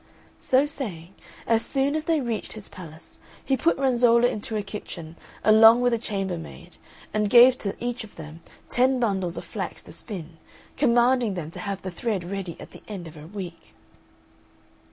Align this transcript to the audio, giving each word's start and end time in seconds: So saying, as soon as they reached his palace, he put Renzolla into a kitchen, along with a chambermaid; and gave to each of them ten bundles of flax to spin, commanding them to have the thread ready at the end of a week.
So 0.39 0.65
saying, 0.65 1.13
as 1.45 1.63
soon 1.63 1.95
as 1.95 2.05
they 2.05 2.21
reached 2.21 2.53
his 2.53 2.69
palace, 2.69 3.19
he 3.45 3.55
put 3.55 3.77
Renzolla 3.77 4.27
into 4.29 4.57
a 4.57 4.63
kitchen, 4.63 5.15
along 5.43 5.81
with 5.81 5.93
a 5.93 5.99
chambermaid; 5.99 6.77
and 7.13 7.29
gave 7.29 7.55
to 7.59 7.75
each 7.79 8.03
of 8.03 8.15
them 8.15 8.41
ten 8.67 8.99
bundles 8.99 9.37
of 9.37 9.45
flax 9.45 9.83
to 9.83 9.91
spin, 9.91 10.37
commanding 10.75 11.35
them 11.35 11.51
to 11.51 11.59
have 11.59 11.83
the 11.83 11.91
thread 11.91 12.23
ready 12.31 12.59
at 12.59 12.71
the 12.71 12.81
end 12.87 13.07
of 13.07 13.15
a 13.15 13.27
week. 13.27 13.75